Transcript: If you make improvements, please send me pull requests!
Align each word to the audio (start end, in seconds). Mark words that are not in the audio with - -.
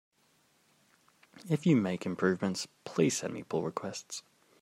If 1.47 1.67
you 1.67 1.75
make 1.75 2.07
improvements, 2.07 2.67
please 2.85 3.17
send 3.17 3.35
me 3.35 3.43
pull 3.43 3.61
requests! 3.61 4.23